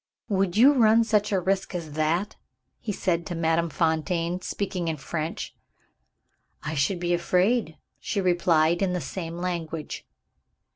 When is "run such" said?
0.73-1.31